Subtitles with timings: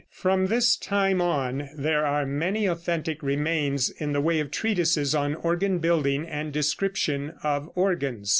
[0.23, 5.35] ]From this time on there are many authentic remains in the way of treatises on
[5.35, 8.27] organ building and description of organs.